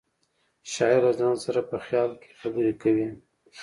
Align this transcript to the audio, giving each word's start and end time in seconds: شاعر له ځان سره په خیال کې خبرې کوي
شاعر 0.71 1.01
له 1.07 1.11
ځان 1.19 1.35
سره 1.45 1.61
په 1.69 1.77
خیال 1.85 2.11
کې 2.21 2.29
خبرې 2.39 2.73
کوي 2.81 3.07